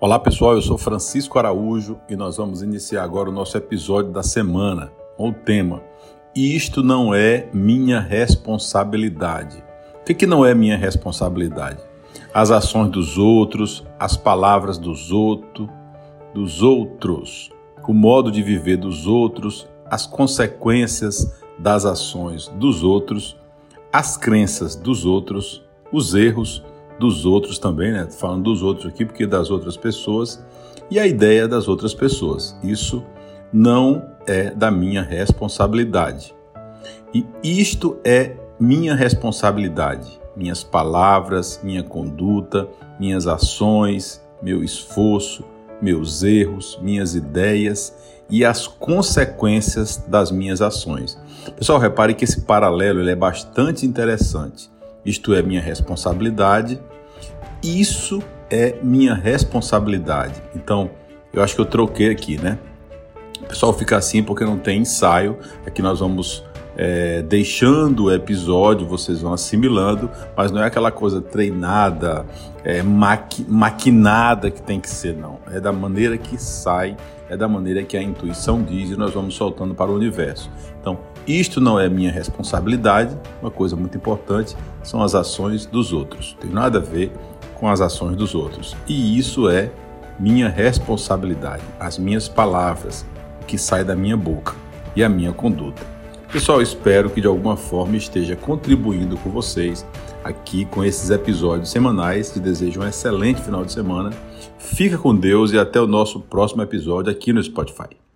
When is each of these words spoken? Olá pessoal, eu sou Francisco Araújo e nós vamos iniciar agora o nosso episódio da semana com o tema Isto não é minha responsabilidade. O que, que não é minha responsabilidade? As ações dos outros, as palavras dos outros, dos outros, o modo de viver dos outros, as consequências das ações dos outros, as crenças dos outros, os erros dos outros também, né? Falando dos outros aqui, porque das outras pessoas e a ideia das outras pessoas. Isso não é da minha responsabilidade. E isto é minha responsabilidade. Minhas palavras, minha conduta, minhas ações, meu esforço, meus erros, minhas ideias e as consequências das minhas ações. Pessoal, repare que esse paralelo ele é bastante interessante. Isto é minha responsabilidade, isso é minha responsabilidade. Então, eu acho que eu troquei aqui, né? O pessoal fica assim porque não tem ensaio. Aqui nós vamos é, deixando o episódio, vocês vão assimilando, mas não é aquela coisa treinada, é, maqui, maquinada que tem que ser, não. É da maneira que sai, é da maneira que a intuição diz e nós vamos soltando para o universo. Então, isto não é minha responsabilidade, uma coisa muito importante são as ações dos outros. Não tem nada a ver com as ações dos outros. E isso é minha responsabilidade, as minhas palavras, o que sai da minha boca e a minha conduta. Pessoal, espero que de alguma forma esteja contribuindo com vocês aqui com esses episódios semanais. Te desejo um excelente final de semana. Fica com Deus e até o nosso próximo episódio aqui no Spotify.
Olá 0.00 0.16
pessoal, 0.16 0.54
eu 0.54 0.62
sou 0.62 0.78
Francisco 0.78 1.40
Araújo 1.40 1.98
e 2.08 2.14
nós 2.14 2.36
vamos 2.36 2.62
iniciar 2.62 3.02
agora 3.02 3.30
o 3.30 3.32
nosso 3.32 3.56
episódio 3.56 4.12
da 4.12 4.22
semana 4.22 4.92
com 5.16 5.30
o 5.30 5.32
tema 5.32 5.82
Isto 6.32 6.84
não 6.84 7.12
é 7.12 7.48
minha 7.52 7.98
responsabilidade. 7.98 9.60
O 10.00 10.04
que, 10.04 10.14
que 10.14 10.24
não 10.24 10.46
é 10.46 10.54
minha 10.54 10.76
responsabilidade? 10.76 11.80
As 12.32 12.52
ações 12.52 12.92
dos 12.92 13.18
outros, 13.18 13.84
as 13.98 14.16
palavras 14.16 14.78
dos 14.78 15.10
outros, 15.10 15.68
dos 16.32 16.62
outros, 16.62 17.50
o 17.84 17.92
modo 17.92 18.30
de 18.30 18.40
viver 18.40 18.76
dos 18.76 19.04
outros, 19.04 19.66
as 19.90 20.06
consequências 20.06 21.40
das 21.58 21.84
ações 21.84 22.46
dos 22.46 22.84
outros, 22.84 23.36
as 23.92 24.16
crenças 24.16 24.76
dos 24.76 25.04
outros, 25.04 25.64
os 25.90 26.14
erros 26.14 26.62
dos 26.98 27.24
outros 27.24 27.58
também, 27.58 27.92
né? 27.92 28.08
Falando 28.10 28.44
dos 28.44 28.62
outros 28.62 28.86
aqui, 28.86 29.04
porque 29.04 29.26
das 29.26 29.50
outras 29.50 29.76
pessoas 29.76 30.44
e 30.90 30.98
a 30.98 31.06
ideia 31.06 31.46
das 31.46 31.68
outras 31.68 31.94
pessoas. 31.94 32.56
Isso 32.62 33.04
não 33.52 34.02
é 34.26 34.50
da 34.50 34.70
minha 34.70 35.02
responsabilidade. 35.02 36.34
E 37.14 37.24
isto 37.42 37.98
é 38.04 38.36
minha 38.60 38.94
responsabilidade. 38.94 40.18
Minhas 40.36 40.62
palavras, 40.62 41.60
minha 41.62 41.82
conduta, 41.82 42.68
minhas 42.98 43.26
ações, 43.26 44.22
meu 44.42 44.62
esforço, 44.62 45.44
meus 45.80 46.22
erros, 46.22 46.78
minhas 46.82 47.14
ideias 47.14 47.94
e 48.30 48.44
as 48.44 48.66
consequências 48.66 49.96
das 50.06 50.30
minhas 50.30 50.60
ações. 50.60 51.18
Pessoal, 51.56 51.78
repare 51.78 52.14
que 52.14 52.24
esse 52.24 52.42
paralelo 52.42 53.00
ele 53.00 53.10
é 53.10 53.16
bastante 53.16 53.86
interessante. 53.86 54.70
Isto 55.04 55.34
é 55.34 55.42
minha 55.42 55.60
responsabilidade, 55.60 56.80
isso 57.62 58.22
é 58.50 58.76
minha 58.82 59.14
responsabilidade. 59.14 60.42
Então, 60.54 60.90
eu 61.32 61.42
acho 61.42 61.54
que 61.54 61.60
eu 61.60 61.66
troquei 61.66 62.10
aqui, 62.10 62.36
né? 62.38 62.58
O 63.40 63.46
pessoal 63.46 63.72
fica 63.72 63.96
assim 63.96 64.22
porque 64.22 64.44
não 64.44 64.58
tem 64.58 64.80
ensaio. 64.80 65.38
Aqui 65.66 65.80
nós 65.80 66.00
vamos 66.00 66.44
é, 66.78 67.22
deixando 67.22 68.04
o 68.04 68.12
episódio, 68.14 68.86
vocês 68.86 69.20
vão 69.20 69.32
assimilando, 69.32 70.08
mas 70.36 70.52
não 70.52 70.62
é 70.62 70.66
aquela 70.66 70.92
coisa 70.92 71.20
treinada, 71.20 72.24
é, 72.62 72.82
maqui, 72.82 73.44
maquinada 73.48 74.48
que 74.48 74.62
tem 74.62 74.78
que 74.78 74.88
ser, 74.88 75.16
não. 75.16 75.40
É 75.52 75.58
da 75.58 75.72
maneira 75.72 76.16
que 76.16 76.40
sai, 76.40 76.96
é 77.28 77.36
da 77.36 77.48
maneira 77.48 77.82
que 77.82 77.96
a 77.96 78.02
intuição 78.02 78.62
diz 78.62 78.90
e 78.90 78.96
nós 78.96 79.12
vamos 79.12 79.34
soltando 79.34 79.74
para 79.74 79.90
o 79.90 79.94
universo. 79.94 80.48
Então, 80.80 81.00
isto 81.26 81.60
não 81.60 81.80
é 81.80 81.88
minha 81.88 82.12
responsabilidade, 82.12 83.18
uma 83.42 83.50
coisa 83.50 83.74
muito 83.74 83.96
importante 83.96 84.56
são 84.84 85.02
as 85.02 85.16
ações 85.16 85.66
dos 85.66 85.92
outros. 85.92 86.34
Não 86.34 86.40
tem 86.42 86.50
nada 86.52 86.78
a 86.78 86.80
ver 86.80 87.10
com 87.56 87.68
as 87.68 87.80
ações 87.80 88.14
dos 88.14 88.36
outros. 88.36 88.76
E 88.86 89.18
isso 89.18 89.48
é 89.48 89.68
minha 90.16 90.48
responsabilidade, 90.48 91.62
as 91.80 91.98
minhas 91.98 92.28
palavras, 92.28 93.04
o 93.42 93.46
que 93.46 93.58
sai 93.58 93.82
da 93.82 93.96
minha 93.96 94.16
boca 94.16 94.54
e 94.94 95.02
a 95.02 95.08
minha 95.08 95.32
conduta. 95.32 95.97
Pessoal, 96.30 96.60
espero 96.60 97.08
que 97.08 97.22
de 97.22 97.26
alguma 97.26 97.56
forma 97.56 97.96
esteja 97.96 98.36
contribuindo 98.36 99.16
com 99.16 99.30
vocês 99.30 99.86
aqui 100.22 100.66
com 100.66 100.84
esses 100.84 101.08
episódios 101.08 101.70
semanais. 101.70 102.30
Te 102.30 102.38
desejo 102.38 102.80
um 102.80 102.86
excelente 102.86 103.40
final 103.40 103.64
de 103.64 103.72
semana. 103.72 104.10
Fica 104.58 104.98
com 104.98 105.16
Deus 105.16 105.52
e 105.52 105.58
até 105.58 105.80
o 105.80 105.86
nosso 105.86 106.20
próximo 106.20 106.60
episódio 106.62 107.10
aqui 107.10 107.32
no 107.32 107.42
Spotify. 107.42 108.07